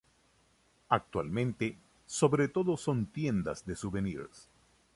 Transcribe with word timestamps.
Actualmente, 0.89 1.77
sobre 2.07 2.47
todo 2.47 2.75
son 2.75 3.05
tiendas 3.05 3.67
de 3.67 3.75
souvenirs. 3.75 4.49